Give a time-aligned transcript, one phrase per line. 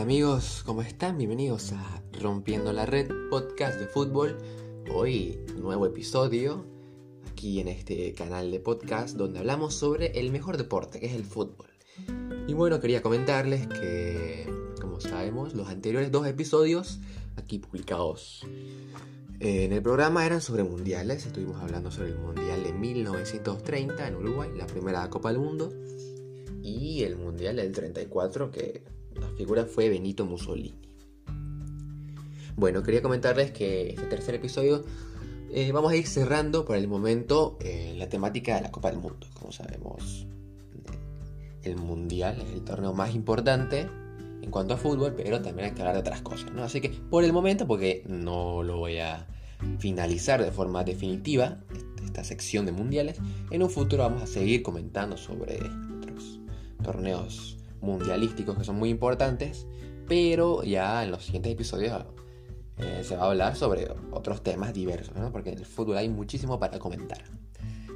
[0.00, 1.18] Amigos, ¿cómo están?
[1.18, 4.38] Bienvenidos a Rompiendo la Red, podcast de fútbol.
[4.94, 6.64] Hoy nuevo episodio
[7.30, 11.24] aquí en este canal de podcast donde hablamos sobre el mejor deporte, que es el
[11.24, 11.68] fútbol.
[12.46, 14.46] Y bueno, quería comentarles que,
[14.80, 17.00] como sabemos, los anteriores dos episodios
[17.36, 18.46] aquí publicados
[19.40, 21.26] en el programa eran sobre mundiales.
[21.26, 25.70] Estuvimos hablando sobre el mundial de 1930 en Uruguay, la primera Copa del Mundo,
[26.62, 28.97] y el mundial del 34 que
[29.38, 30.74] figura fue Benito Mussolini.
[32.56, 34.84] Bueno, quería comentarles que este tercer episodio
[35.52, 38.98] eh, vamos a ir cerrando por el momento eh, la temática de la Copa del
[38.98, 39.28] Mundo.
[39.38, 40.26] Como sabemos,
[41.62, 43.88] el Mundial es el torneo más importante
[44.42, 46.64] en cuanto a fútbol, pero también hay que hablar de otras cosas, ¿no?
[46.64, 49.28] Así que por el momento, porque no lo voy a
[49.78, 51.60] finalizar de forma definitiva,
[52.04, 53.20] esta sección de mundiales,
[53.52, 55.60] en un futuro vamos a seguir comentando sobre
[55.96, 56.40] otros
[56.82, 59.66] torneos mundialísticos que son muy importantes,
[60.06, 62.04] pero ya en los siguientes episodios
[62.78, 66.58] eh, se va a hablar sobre otros temas diversos, porque en el fútbol hay muchísimo
[66.58, 67.22] para comentar.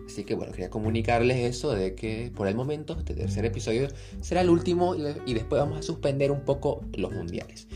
[0.07, 3.89] Así que bueno, quería comunicarles eso de que por el momento este tercer episodio
[4.21, 7.69] será el último y, después vamos a suspender un poco los mundiales.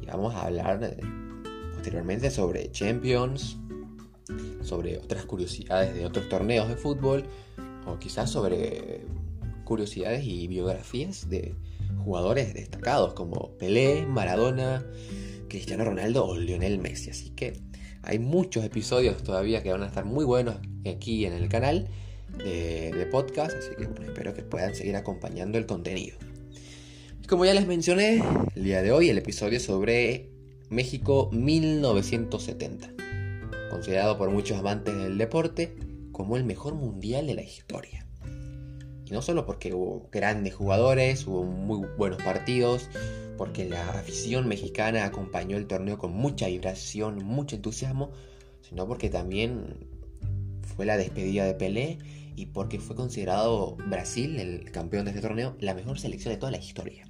[0.00, 1.00] Y vamos a hablar eh,
[1.72, 3.56] posteriormente sobre Champions,
[4.62, 7.24] sobre otras curiosidades de otros torneos de fútbol
[7.86, 9.06] o quizás sobre
[9.70, 11.54] curiosidades y biografías de
[12.04, 14.84] jugadores destacados como Pelé, Maradona,
[15.48, 17.10] Cristiano Ronaldo o Lionel Messi.
[17.10, 17.52] Así que
[18.02, 20.56] hay muchos episodios todavía que van a estar muy buenos
[20.92, 21.86] aquí en el canal
[22.38, 26.18] de, podcast, así que espero que puedan seguir acompañando el contenido.
[27.28, 28.24] como ya les mencioné,
[28.56, 30.32] el día de hoy el episodio sobre
[30.68, 32.92] México 1970,
[33.70, 35.76] considerado por muchos amantes del deporte
[36.10, 38.09] como el mejor mundial de la historia.
[39.10, 42.88] Y no solo porque hubo grandes jugadores, hubo muy buenos partidos,
[43.36, 48.12] porque la afición mexicana acompañó el torneo con mucha vibración, mucho entusiasmo,
[48.60, 49.88] sino porque también
[50.76, 51.98] fue la despedida de Pelé
[52.36, 56.52] y porque fue considerado Brasil, el campeón de este torneo, la mejor selección de toda
[56.52, 57.08] la historia.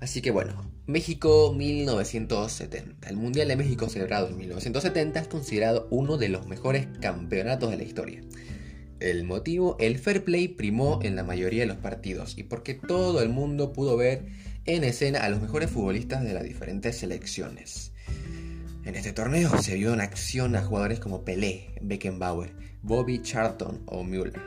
[0.00, 3.08] Así que bueno, México 1970.
[3.08, 7.76] El Mundial de México celebrado en 1970 es considerado uno de los mejores campeonatos de
[7.76, 8.22] la historia.
[8.98, 13.20] El motivo, el fair play primó en la mayoría de los partidos y porque todo
[13.20, 14.26] el mundo pudo ver
[14.64, 17.92] en escena a los mejores futbolistas de las diferentes selecciones.
[18.86, 24.02] En este torneo se vio en acción a jugadores como Pelé, Beckenbauer, Bobby Charlton o
[24.02, 24.40] Müller.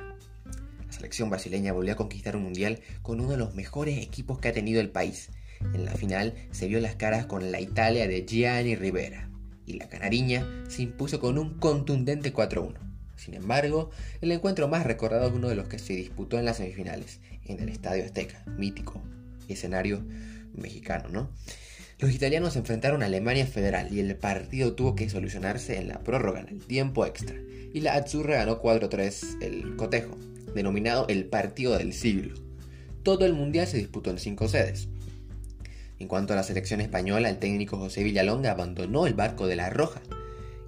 [0.87, 4.47] La selección brasileña volvió a conquistar un mundial con uno de los mejores equipos que
[4.47, 5.29] ha tenido el país.
[5.75, 9.29] En la final se vio las caras con la Italia de Gianni Rivera
[9.67, 12.88] y la canariña se impuso con un contundente 4-1.
[13.19, 13.91] Sin embargo,
[14.21, 17.59] el encuentro más recordado es uno de los que se disputó en las semifinales, en
[17.59, 19.01] el Estadio Azteca, mítico
[19.49, 20.01] escenario
[20.53, 21.29] mexicano, ¿no?
[21.97, 25.99] Los italianos se enfrentaron a Alemania Federal y el partido tuvo que solucionarse en la
[25.99, 27.35] prórroga, en el tiempo extra.
[27.73, 30.15] Y la Azzurra ganó 4-3 el cotejo,
[30.55, 32.35] denominado el partido del siglo.
[33.03, 34.87] Todo el mundial se disputó en cinco sedes.
[35.99, 39.69] En cuanto a la selección española, el técnico José Villalonga abandonó el barco de la
[39.69, 40.01] Roja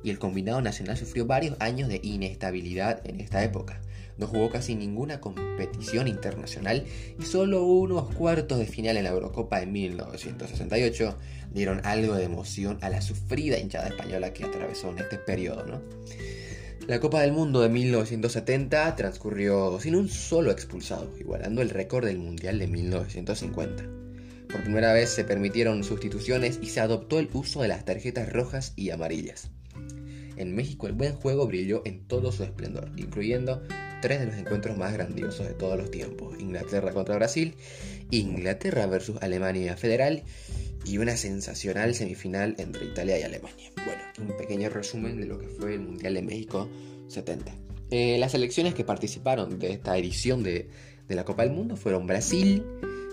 [0.04, 3.82] y el combinado nacional sufrió varios años de inestabilidad en esta época.
[4.18, 6.86] No jugó casi ninguna competición internacional
[7.20, 11.18] y solo unos cuartos de final en la Eurocopa de 1968
[11.52, 15.82] dieron algo de emoción a la sufrida hinchada española que atravesó en este periodo.
[16.88, 22.18] La Copa del Mundo de 1970 transcurrió sin un solo expulsado, igualando el récord del
[22.18, 23.84] Mundial de 1950.
[24.52, 28.74] Por primera vez se permitieron sustituciones y se adoptó el uso de las tarjetas rojas
[28.76, 29.52] y amarillas.
[30.38, 33.62] En México el buen juego brilló en todo su esplendor, incluyendo
[34.02, 36.40] tres de los encuentros más grandiosos de todos los tiempos.
[36.40, 37.56] Inglaterra contra Brasil,
[38.10, 40.24] Inglaterra versus Alemania Federal
[40.86, 43.72] y una sensacional semifinal entre Italia y Alemania.
[43.86, 46.70] Bueno, un pequeño resumen de lo que fue el Mundial de México
[47.08, 47.54] 70.
[47.92, 50.70] Eh, las selecciones que participaron de esta edición de,
[51.08, 52.64] de la Copa del Mundo fueron Brasil,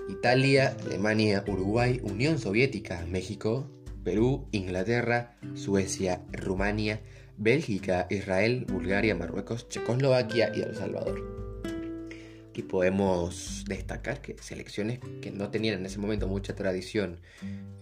[0.09, 3.69] Italia, Alemania, Uruguay, Unión Soviética, México,
[4.09, 7.03] Perú, Inglaterra, Suecia, Rumania,
[7.37, 11.61] Bélgica, Israel, Bulgaria, Marruecos, Checoslovaquia y El Salvador.
[12.49, 17.21] Aquí podemos destacar que selecciones que no tenían en ese momento mucha tradición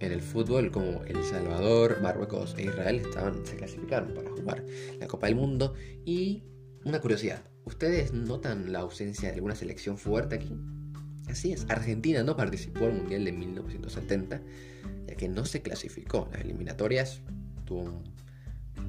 [0.01, 4.65] en el fútbol, como El Salvador, Marruecos e Israel, estaban, se clasificaron para jugar
[4.99, 5.75] la Copa del Mundo.
[6.05, 6.43] Y
[6.85, 10.53] una curiosidad, ¿ustedes notan la ausencia de alguna selección fuerte aquí?
[11.29, 14.43] Así es, Argentina no participó el Mundial de 1970
[15.07, 16.29] ya que no se clasificó.
[16.33, 17.21] Las eliminatorias
[17.65, 18.03] tuvo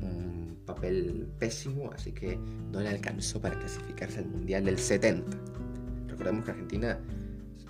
[0.01, 5.37] un, papel pésimo, así que no le alcanzó para clasificarse al Mundial del 70.
[6.07, 6.99] Recordemos que Argentina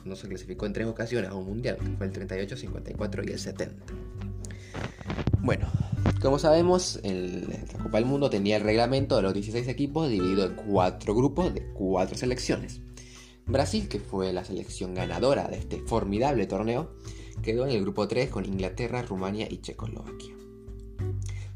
[0.03, 3.31] no se clasificó en tres ocasiones a un mundial, que fue el 38, 54 y
[3.31, 3.85] el 70.
[5.41, 5.71] Bueno,
[6.21, 10.55] como sabemos, la Copa del Mundo tenía el reglamento de los 16 equipos dividido en
[10.55, 12.81] cuatro grupos de cuatro selecciones.
[13.45, 16.95] Brasil, que fue la selección ganadora de este formidable torneo,
[17.41, 20.35] quedó en el grupo 3 con Inglaterra, Rumania y Checoslovaquia.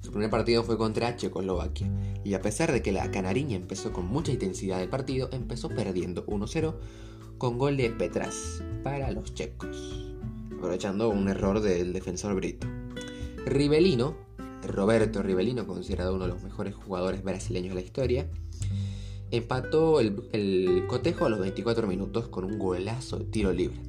[0.01, 1.89] Su primer partido fue contra Checoslovaquia,
[2.23, 6.25] y a pesar de que la canariña empezó con mucha intensidad del partido, empezó perdiendo
[6.25, 6.75] 1-0
[7.37, 10.13] con gol de Petras para los checos,
[10.55, 12.67] aprovechando un error del defensor brito.
[13.45, 14.15] Rivelino,
[14.67, 18.29] Roberto Rivelino, considerado uno de los mejores jugadores brasileños de la historia,
[19.31, 23.79] empató el, cotejo a los 24 minutos con un golazo de tiro libre.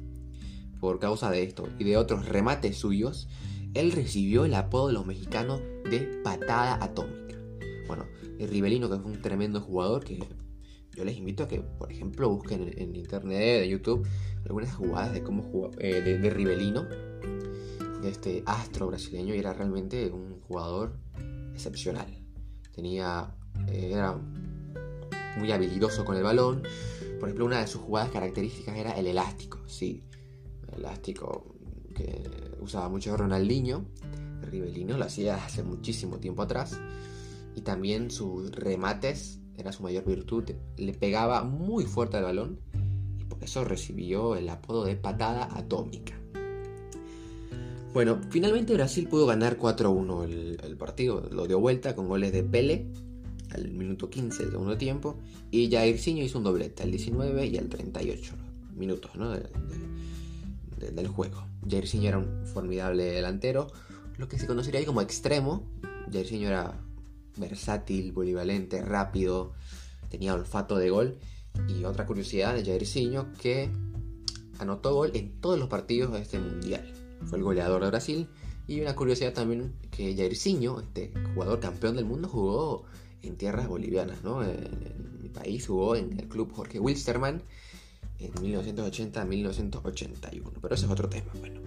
[0.83, 3.29] Por causa de esto y de otros remates suyos,
[3.73, 7.37] él recibió el apodo de los mexicanos de patada atómica.
[7.87, 8.05] Bueno,
[8.37, 10.19] el Rivelino, que es un tremendo jugador, que
[10.93, 14.05] yo les invito a que, por ejemplo, busquen en, internet, en YouTube,
[14.43, 16.85] algunas jugadas de cómo jugó, eh, de, de Rivelino
[18.03, 20.97] este astro brasileño y era realmente un jugador
[21.53, 22.13] excepcional.
[22.75, 23.33] Tenía,
[23.69, 24.19] eh, era
[25.37, 26.63] muy habilidoso con el balón.
[27.21, 30.03] Por ejemplo, una de sus jugadas características era el elástico, sí.
[30.73, 31.55] El elástico
[31.93, 32.23] que
[32.59, 33.85] usaba mucho Ronaldinho.
[34.41, 36.79] Rivelino lo hacía hace muchísimo tiempo atrás.
[37.55, 40.43] Y también sus remates era su mayor virtud.
[40.77, 42.59] Le pegaba muy fuerte al balón
[43.19, 46.19] y por eso recibió el apodo de patada atómica.
[47.93, 50.23] Bueno, finalmente Brasil pudo ganar 4-1
[50.63, 52.87] el, partido, lo dio vuelta con goles de Pele
[53.51, 55.19] al minuto 15 del segundo tiempo
[55.51, 58.33] y Jairzinho hizo un doblete al 19 y al 38
[58.75, 59.11] minutos
[60.77, 61.47] del juego.
[61.69, 63.67] Jairzinho era un formidable delantero,
[64.17, 65.63] lo que se conocería ahí como extremo.
[66.11, 66.79] Jairzinho era
[67.37, 69.53] versátil, polivalente, rápido,
[70.09, 71.17] tenía olfato de gol
[71.67, 73.69] y otra curiosidad de Jairzinho que
[74.59, 76.93] anotó gol en todos los partidos de este mundial
[77.25, 78.27] fue el goleador de Brasil.
[78.67, 82.85] Y una curiosidad también que Jairzinho, este jugador campeón del mundo, jugó
[83.21, 84.43] en tierras bolivianas, ¿no?
[84.43, 87.41] En, mi país jugó en el club Jorge Wilstermann
[88.19, 90.51] en 1980-1981.
[90.61, 91.61] Pero ese es otro tema, bueno.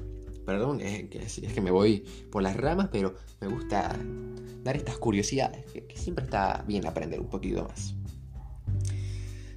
[0.44, 3.98] Perdón, que, es que me voy por las ramas, pero me gusta
[4.62, 7.94] dar estas curiosidades, que, que siempre está bien aprender un poquito más.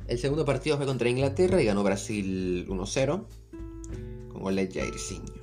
[0.07, 3.25] El segundo partido fue contra Inglaterra y ganó Brasil 1-0
[4.31, 5.39] con gol de Jairzinho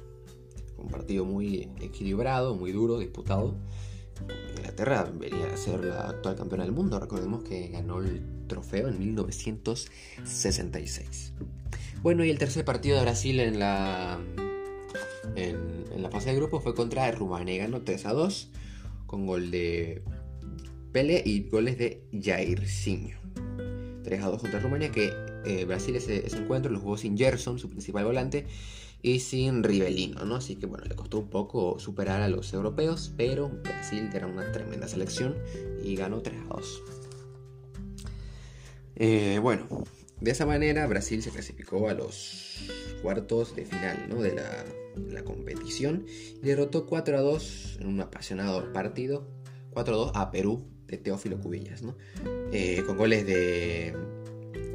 [0.87, 3.57] un partido muy equilibrado, muy duro, disputado.
[4.57, 7.01] Inglaterra venía a ser la actual campeona del mundo.
[7.01, 11.35] Recordemos que ganó el trofeo en 1966.
[12.03, 14.19] Bueno, y el tercer partido de Brasil en la,
[15.35, 17.59] en, la fase de grupo fue contra Rumania.
[17.59, 18.53] Ganó 3 a 2
[19.07, 20.05] con gol de
[20.93, 23.17] Pele y goles de Jairzinho.
[24.05, 25.13] 3 a 2 contra Rumania, que
[25.45, 28.47] eh, Brasil ese, ese encuentro lo jugó sin Gerson, su principal volante,
[29.07, 30.35] y sin Rivelino, ¿no?
[30.35, 34.51] Así que bueno, le costó un poco superar a los europeos, pero Brasil era una
[34.51, 35.37] tremenda selección
[35.81, 36.83] y ganó 3 a 2.
[38.97, 39.69] Eh, bueno,
[40.21, 42.69] de esa manera Brasil se clasificó a los
[43.01, 44.21] cuartos de final ¿no?
[44.21, 46.05] de, la, competición
[46.43, 49.29] y derrotó 4 a 2 en un apasionado partido,
[49.71, 51.97] 4 a 2 a Perú de Teófilo Cubillas, ¿no?
[52.51, 53.95] Eh, con goles de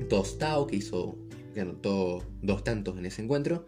[0.07, 1.17] Tostao que hizo
[1.53, 3.67] que anotó dos tantos en ese encuentro,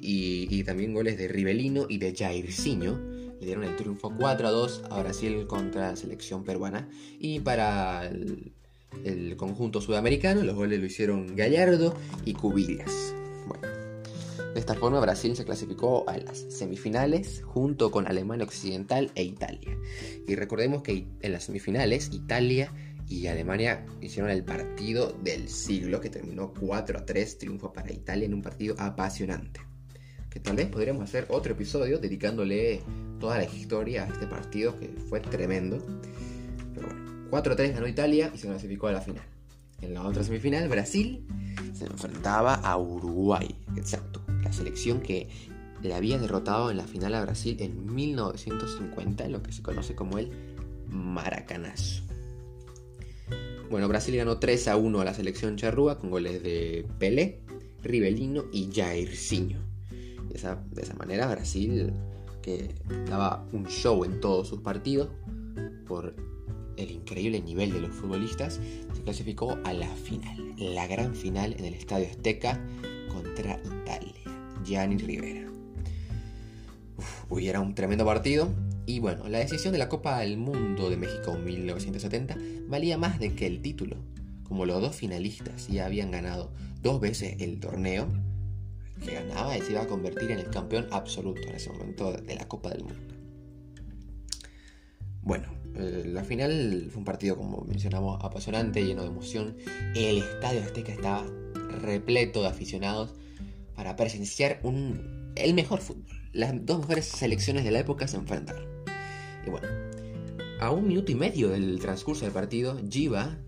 [0.00, 2.98] y, también goles de Rivelino y de Jairzinho.
[3.40, 6.88] Le dieron el triunfo 4 a 2 a Brasil contra la selección peruana.
[7.18, 13.14] Y para el, conjunto sudamericano, los goles lo hicieron Gallardo y Cubillas.
[13.46, 13.66] Bueno,
[14.54, 19.76] de esta forma Brasil se clasificó a las semifinales junto con Alemania Occidental e Italia.
[20.26, 22.72] Y recordemos que en las semifinales Italia
[23.08, 28.26] y Alemania hicieron el partido del siglo que terminó 4 a 3, triunfo para Italia
[28.26, 29.60] en un partido apasionante.
[30.28, 32.82] Que tal vez podríamos hacer otro episodio dedicándole
[33.18, 35.78] toda la historia a este partido que fue tremendo.
[36.74, 39.24] Pero bueno, 4 a 3 ganó Italia y se clasificó a la final.
[39.80, 41.26] En la otra semifinal, Brasil
[41.72, 45.28] se enfrentaba a Uruguay, exacto, la selección que
[45.82, 49.94] le había derrotado en la final a Brasil en 1950 en lo que se conoce
[49.94, 50.30] como el
[50.88, 52.07] Maracanazo.
[53.70, 57.40] Bueno, Brasil ganó 3 a 1 a la selección charrúa con goles de Pelé,
[57.82, 59.58] Rivelino y Jairzinho.
[60.30, 61.92] De esa, manera Brasil,
[62.40, 62.74] que
[63.08, 65.08] daba un show en todos sus partidos
[65.86, 66.14] por
[66.76, 68.60] el increíble nivel de los futbolistas,
[68.94, 72.58] se clasificó a la final, la gran final en el Estadio Azteca
[73.08, 74.14] contra Italia.
[74.64, 75.50] Gianni Rivera.
[76.96, 78.48] Uf, era un tremendo partido.
[78.88, 83.34] Y bueno, la decisión de la Copa del Mundo de México 1970 valía más de
[83.34, 83.98] que el título.
[84.44, 88.08] Como los dos finalistas ya habían ganado dos veces el torneo,
[89.04, 92.34] que ganaba y se iba a convertir en el campeón absoluto en ese momento de
[92.34, 93.14] la Copa del Mundo.
[95.20, 99.54] Bueno, eh, la final fue un partido, como mencionamos, apasionante, lleno de emoción.
[99.94, 101.26] El estadio Azteca estaba
[101.82, 103.12] repleto de aficionados
[103.76, 106.06] para presenciar un, el mejor fútbol.
[106.32, 108.77] Las dos mejores selecciones de la época se enfrentaron.
[109.48, 109.68] Y bueno,
[110.60, 113.38] a un minuto y medio del transcurso del partido, Giva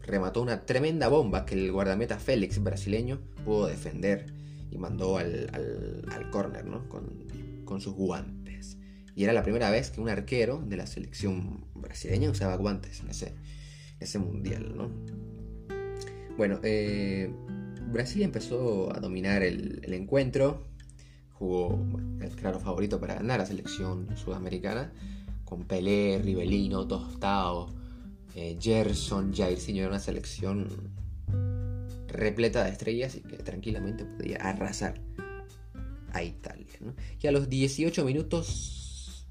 [0.00, 4.26] remató una tremenda bomba que el guardameta Félix brasileño pudo defender
[4.70, 5.48] y mandó al,
[6.12, 6.86] al, córner ¿no?
[6.90, 7.24] con,
[7.64, 8.76] con sus guantes.
[9.14, 13.08] Y era la primera vez que un arquero de la selección brasileña usaba guantes en
[13.08, 13.34] ese,
[14.00, 14.90] ese mundial, ¿no?
[16.36, 17.32] Bueno, eh,
[17.90, 20.68] Brasil empezó a dominar el, encuentro.
[21.38, 21.78] Jugó
[22.20, 24.92] el claro favorito para ganar la selección sudamericana.
[25.44, 27.68] Con Pelé, Rivelino, Tostao,
[28.34, 29.82] eh, Gerson, Jairzinho.
[29.82, 30.68] Era una selección
[32.08, 35.00] repleta de estrellas y que tranquilamente podía arrasar
[36.12, 36.66] a Italia.
[37.20, 39.26] Y a los 18 minutos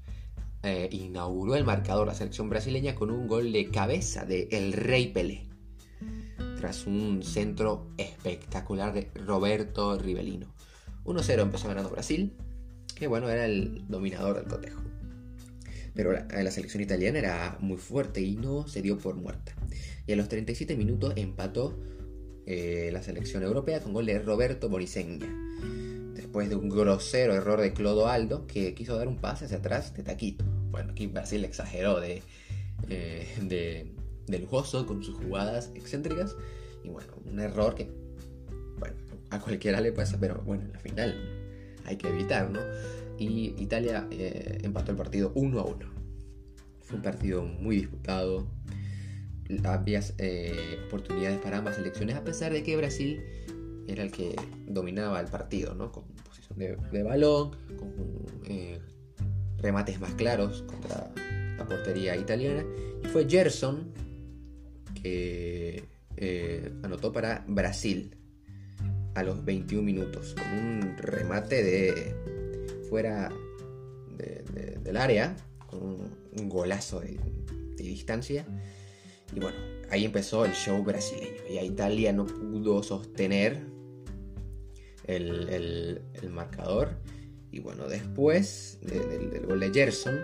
[0.62, 5.08] eh, inauguró el marcador la selección brasileña con un gol de cabeza de El Rey
[5.08, 5.46] Pelé,
[6.58, 10.57] tras un centro espectacular de Roberto Rivelino.
[11.08, 12.32] 1-0 empezó ganando Brasil,
[12.94, 14.82] que bueno, era el dominador del cotejo.
[15.94, 19.54] Pero la, selección italiana era muy fuerte y no se dio por muerta.
[20.06, 21.78] Y a los 37 minutos empató
[22.46, 25.26] eh, la selección europea con gol de Roberto Borisegna
[26.14, 30.02] después de un grosero error de Clodoaldo que quiso dar un pase hacia atrás de
[30.02, 30.44] Taquito.
[30.70, 32.22] Bueno, aquí Brasil exageró de,
[32.90, 36.36] eh, de, lujoso con sus jugadas excéntricas
[36.84, 37.90] y bueno, un error que
[39.30, 41.14] a cualquiera le pasa, pero bueno, en la final
[41.84, 42.60] hay que evitar, ¿no?
[43.18, 45.86] Y Italia eh, empató el partido 1 a 1.
[46.82, 48.46] Fue un partido muy disputado.
[49.64, 53.22] Había eh, oportunidades para ambas selecciones, a pesar de que Brasil
[53.88, 55.90] era el que dominaba el partido, ¿no?
[55.90, 58.78] Con posición de, balón, con eh,
[59.56, 61.10] remates más claros contra
[61.56, 62.64] la portería italiana.
[63.02, 63.92] Y fue Gerson
[65.02, 65.84] que
[66.16, 68.16] eh, anotó para Brasil
[69.18, 72.14] a los 21 minutos, con un remate de
[72.88, 73.32] fuera
[74.82, 77.18] del área, con un, golazo de,
[77.76, 78.46] de distancia.
[79.34, 79.58] Y bueno,
[79.90, 81.42] ahí empezó el show brasileño.
[81.50, 83.60] Y Italia no pudo sostener
[85.04, 86.90] el, marcador.
[87.50, 90.20] Y bueno, después del gol de Gerson,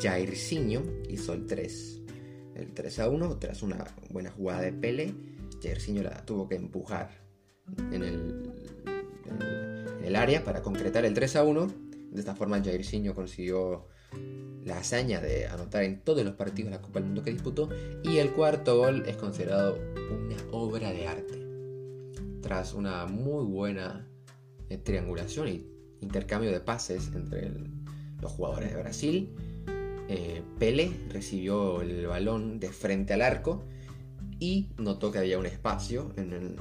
[0.00, 2.00] Jairzinho hizo el 3.
[2.54, 5.14] El 3 a 1 tras una buena jugada de Pele.
[5.62, 7.27] Jairzinho la tuvo que empujar
[7.92, 8.52] en el,
[9.26, 11.66] en el área para concretar el 3 a 1.
[12.12, 13.86] De esta forma Jairzinho consiguió
[14.64, 17.68] la hazaña de anotar en todos los partidos la Copa del Mundo que disputó
[18.02, 21.46] y el cuarto gol es considerado una obra de arte.
[22.42, 24.08] Tras una muy buena
[24.84, 25.66] triangulación y
[26.00, 27.52] intercambio de pases entre
[28.20, 29.34] los jugadores de Brasil.
[30.08, 33.64] Eh, Pele recibió el balón de frente al arco
[34.38, 36.56] y notó que había un espacio en el,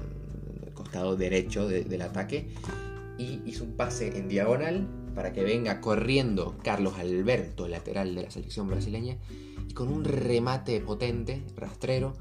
[0.98, 2.50] costado derecho del ataque
[3.18, 8.32] y hizo un pase en diagonal para que venga corriendo Carlos Alberto, lateral de la
[8.32, 9.18] selección brasileña,
[9.68, 12.14] y con un remate potente, rastrero,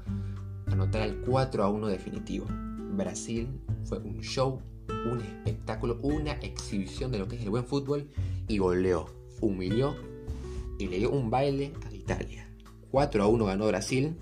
[0.67, 2.45] anotar el 4 a 1 definitivo.
[2.49, 3.47] Brasil
[3.83, 4.61] fue un show
[5.11, 8.09] un espectáculo, una exhibición de lo que es el buen fútbol
[8.47, 9.07] y goleó,
[9.41, 9.95] humilló
[10.79, 12.49] y le dio un baile a Italia.
[12.91, 14.17] 4 a 1 ganó Brasil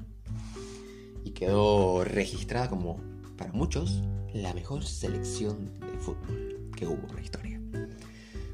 [1.24, 3.00] y quedó registrada como,
[3.38, 4.02] para muchos,
[4.36, 7.62] la mejor selección de fútbol que hubo en la historia.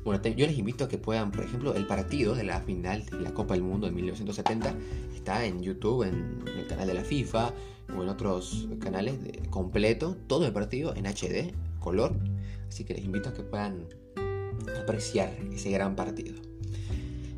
[0.03, 3.19] Bueno, yo les invito a que puedan, por ejemplo, el partido de la final de
[3.19, 4.75] la Copa del Mundo de 1970
[5.15, 7.53] está en YouTube, en el canal de la FIFA
[7.97, 12.15] o en otros canales de, completo, todo el partido en HD color.
[12.67, 13.88] Así que les invito a que puedan
[14.81, 16.35] apreciar ese gran partido.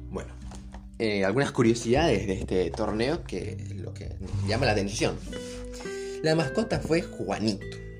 [0.09, 0.33] Bueno,
[0.99, 4.15] eh, algunas curiosidades de este torneo que lo que
[4.47, 5.15] llama la atención.
[6.23, 7.92] La mascota fue Juanito.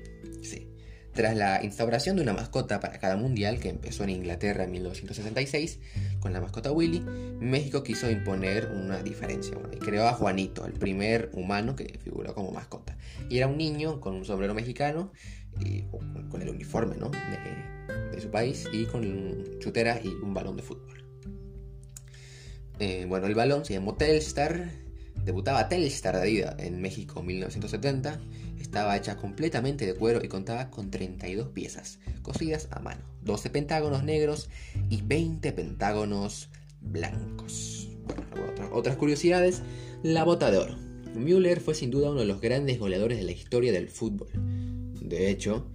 [1.14, 5.78] Tras la instauración de una mascota para cada mundial que empezó en Inglaterra en 1966
[6.18, 7.00] con la mascota Willy,
[7.38, 12.50] México quiso imponer una diferencia y creó a Juanito, el primer humano que figuró como
[12.50, 12.96] mascota.
[13.30, 15.12] Y era un niño con un sombrero mexicano
[16.30, 21.04] con el uniforme de, su país y con chutera y un balón de fútbol.
[22.80, 24.68] Eh, bueno, el balón se llamó Telstar,
[25.24, 28.20] debutaba Telstar Adidas en México en 1970,
[28.64, 34.02] estaba hecha completamente de cuero y contaba con 32 piezas, cosidas a mano, 12 pentágonos
[34.04, 34.48] negros
[34.88, 36.48] y 20 pentágonos
[36.80, 37.90] blancos.
[38.72, 39.62] otras curiosidades,
[40.02, 40.76] la bota de oro.
[41.14, 44.28] Müller fue sin duda uno de los grandes goleadores de la historia del fútbol.
[44.32, 45.66] De hecho,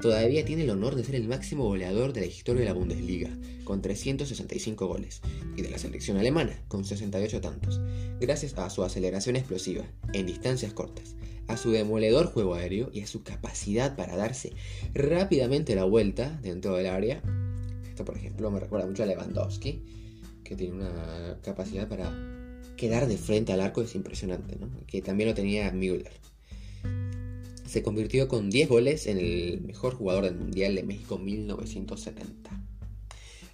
[0.00, 3.28] todavía tiene el honor de ser el máximo goleador de la historia de la Bundesliga,
[3.64, 5.20] con 365 goles,
[5.54, 7.80] y de la selección alemana, con 68 tantos,
[8.20, 9.84] gracias a su aceleración explosiva
[10.14, 11.14] en distancias cortas,
[11.48, 14.52] a su demoledor juego aéreo y a su capacidad para darse
[14.94, 17.22] rápidamente la vuelta dentro del área.
[17.88, 19.82] Esto, por ejemplo, me recuerda mucho a Lewandowski,
[20.44, 22.12] que tiene una capacidad para
[22.76, 24.68] quedar de frente al arco, es impresionante, ¿no?
[24.86, 26.12] que también lo tenía Müller.
[27.66, 32.50] Se convirtió con 10 goles en el mejor jugador del Mundial de México 1970.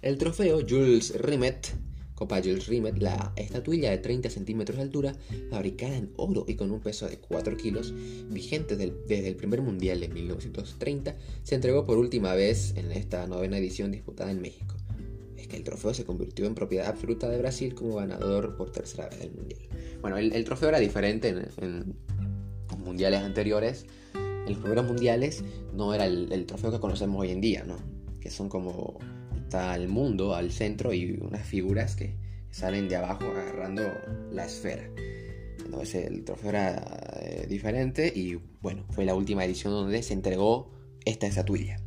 [0.01, 1.73] El trofeo Jules Rimet
[2.19, 5.15] Copa Jules Rimet, la estatuilla de 30 centímetros de altura,
[5.49, 7.93] fabricada en oro y con un peso de 4 kilos,
[8.29, 13.57] vigente desde el primer mundial de 1930, se entregó por última vez en esta novena
[13.57, 14.75] edición disputada en México.
[15.37, 19.07] Es que el trofeo se convirtió en propiedad absoluta de Brasil como ganador por tercera
[19.07, 19.61] vez del mundial.
[20.01, 21.95] Bueno, el, trofeo era diferente en,
[22.79, 23.85] mundiales anteriores.
[24.13, 25.41] En los primeros mundiales
[25.73, 27.77] no era el, el trofeo que conocemos hoy en día, ¿no?
[28.19, 28.99] Que son como
[29.49, 32.13] está el mundo al centro y unas figuras que
[32.51, 33.81] salen de abajo agarrando
[34.31, 34.87] la esfera.
[35.65, 40.71] Entonces el trofeo era eh, diferente y bueno, fue la última edición donde se entregó
[41.03, 41.81] esta estatuilla.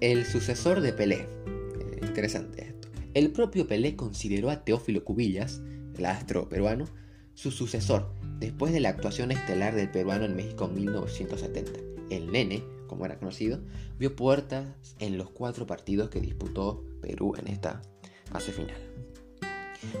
[0.00, 1.20] El sucesor de Pelé.
[1.20, 2.88] Eh, interesante esto.
[3.14, 5.62] El propio Pelé consideró a Teófilo Cubillas,
[5.96, 6.84] el astro peruano,
[7.32, 11.80] su sucesor después de la actuación estelar del peruano en México en 1970.
[12.10, 13.60] El nene como era conocido,
[13.98, 14.66] vio puertas
[14.98, 17.82] en los cuatro partidos que disputó Perú en esta
[18.30, 18.76] fase final.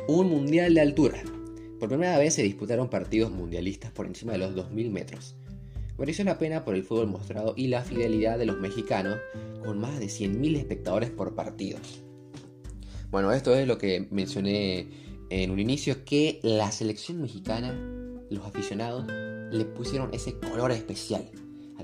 [0.08, 1.22] Un mundial de altura.
[1.78, 5.36] Por primera vez se disputaron partidos mundialistas por encima de los 2.000 metros.
[5.98, 9.18] Mereció la pena por el fútbol mostrado y la fidelidad de los mexicanos,
[9.64, 11.78] con más de 100.000 espectadores por partido.
[13.10, 14.88] Bueno, esto es lo que mencioné
[15.30, 17.72] en un inicio, que la selección mexicana,
[18.30, 21.30] los aficionados, le pusieron ese color especial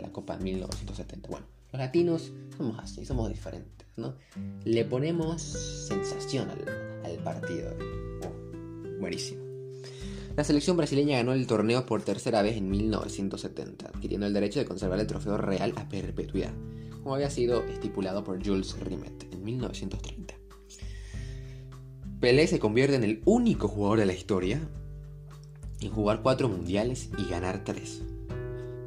[0.02, 1.29] la Copa 1970.
[1.29, 4.14] Bueno, los latinos somos así, somos diferentes, ¿no?
[4.64, 7.74] Le ponemos sensación al, partido.
[8.24, 9.42] Oh, buenísimo.
[10.37, 14.66] La selección brasileña ganó el torneo por tercera vez en 1970, adquiriendo el derecho de
[14.66, 16.53] conservar el trofeo real a perpetuidad,
[17.03, 20.35] como había sido estipulado por Jules Rimet en 1930.
[22.20, 24.61] Pelé se convierte en el único jugador de la historia
[25.81, 28.03] en jugar cuatro mundiales y ganar tres.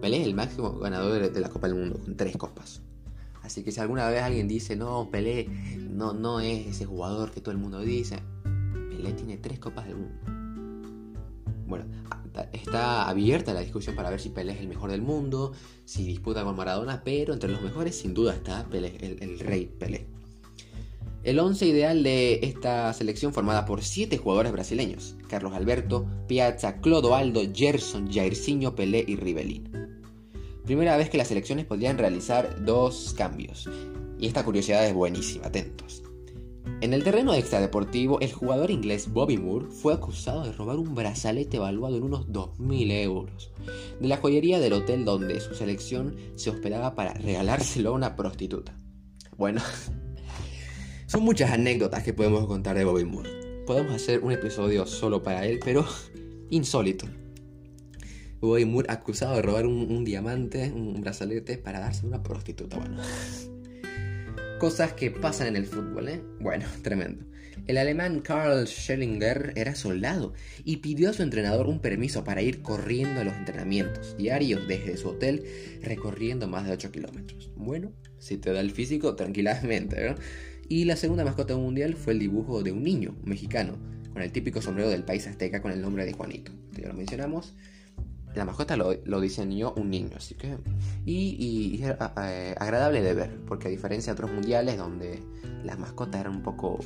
[0.01, 2.81] Pelé es el máximo ganador de la Copa del Mundo, con tres copas.
[3.45, 7.41] Así que si alguna vez alguien dice, no, Pelé no, no es ese jugador que
[7.41, 8.17] todo el mundo dice,
[8.89, 10.15] Pelé tiene tres copas del mundo.
[11.67, 11.85] Bueno,
[12.51, 15.53] está abierta la discusión para ver si Pelé es el mejor del mundo,
[15.85, 20.07] si disputa con Maradona, pero entre los mejores sin duda está Pelé, el, rey Pelé.
[21.23, 27.41] El once ideal de esta selección formada por siete jugadores brasileños, Carlos Alberto, Piazza, Clodoaldo,
[27.53, 29.84] Gerson, Jairzinho, Pelé y Rivelino.
[30.65, 33.69] Primera vez que las selecciones podrían realizar dos cambios.
[34.19, 36.01] Y esta curiosidad es buenísima, atentos.
[36.81, 41.57] En el terreno extradeportivo, el jugador inglés Bobby Moore fue acusado de robar un brazalete
[41.57, 43.51] evaluado en unos 2.000 euros
[43.99, 48.75] de la joyería del hotel donde su selección se hospedaba para regalárselo a una prostituta.
[49.37, 49.61] Bueno,
[51.07, 53.63] son muchas anécdotas que podemos contar de Bobby Moore.
[53.67, 55.85] Podemos hacer un episodio solo para él, pero
[56.49, 57.05] insólito.
[58.41, 62.77] Bobby Moore acusado de robar un, diamante, un brazalete, para darse a una prostituta.
[62.77, 63.01] Bueno,
[64.59, 66.21] cosas que pasan en el fútbol, ¿eh?
[66.39, 67.25] Bueno, tremendo.
[67.67, 72.61] El alemán Karl Schellinger era soldado y pidió a su entrenador un permiso para ir
[72.61, 75.43] corriendo a los entrenamientos diarios desde su hotel,
[75.81, 77.49] recorriendo más de 8 kilómetros.
[77.55, 80.15] Bueno, si te da el físico, tranquilamente, ¿no?
[80.67, 83.77] Y la segunda mascota mundial fue el dibujo de un niño mexicano,
[84.13, 87.53] con el típico sombrero del país azteca con el nombre de Juanito, ya lo mencionamos
[88.35, 90.57] la mascota lo, diseñó un niño, así que...
[91.05, 95.23] Y, es eh, agradable de ver, porque a diferencia de otros mundiales donde
[95.63, 96.79] las mascotas eran un poco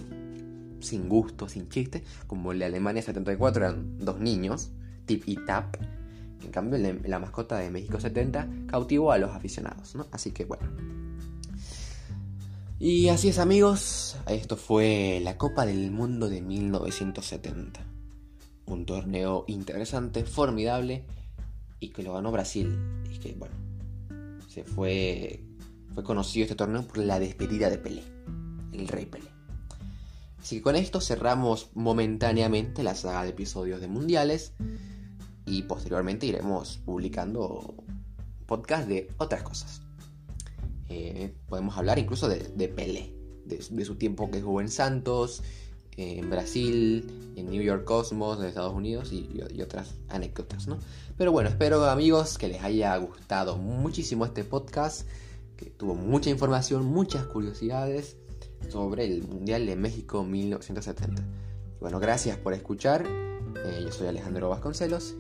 [0.79, 4.69] sin gusto, sin chiste, como el de Alemania 74 eran dos niños,
[5.05, 5.75] Tip y Tap,
[6.43, 10.07] en cambio la mascota de México 70 cautivó a los aficionados, ¿no?
[10.11, 10.67] Así que bueno.
[12.79, 17.85] Y así es amigos, esto fue la Copa del Mundo de 1970.
[18.67, 21.03] Un torneo interesante, formidable
[21.79, 22.77] y que lo ganó Brasil.
[23.11, 23.55] Y que, bueno,
[24.47, 25.43] se fue,
[25.93, 28.03] fue conocido este torneo por la despedida de Pelé,
[28.73, 29.29] el rey Pelé.
[30.41, 34.53] Así que con esto cerramos momentáneamente la saga de episodios de mundiales
[35.45, 37.75] y posteriormente iremos publicando
[38.45, 39.81] podcast de otras cosas.
[40.87, 43.13] Eh, podemos hablar incluso de, de Pelé,
[43.45, 45.43] de, su tiempo que jugó en Santos,
[45.99, 50.79] en Brasil, en New York Cosmos, de Estados Unidos y, otras anécdotas, ¿no?
[51.17, 55.07] Pero bueno, espero amigos que les haya gustado muchísimo este podcast,
[55.57, 58.15] que tuvo mucha información, muchas curiosidades
[58.69, 61.21] sobre el Mundial de México 1970.
[61.81, 63.05] bueno, gracias por escuchar.
[63.05, 65.15] Eh, yo soy Alejandro Vasconcelos.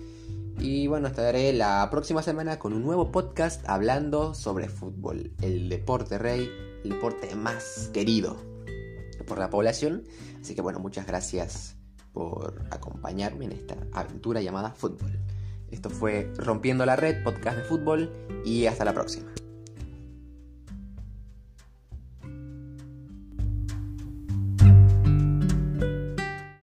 [0.59, 6.17] Y bueno, estaré la próxima semana con un nuevo podcast hablando sobre fútbol, el deporte
[6.17, 6.49] rey,
[6.83, 8.48] el deporte más querido
[9.29, 10.03] por la población.
[10.41, 11.77] Así que bueno, muchas gracias
[12.11, 15.17] por acompañarme en esta aventura llamada fútbol.
[15.71, 18.11] Esto fue Rompiendo la Red, podcast de fútbol,
[18.43, 19.31] y hasta la próxima.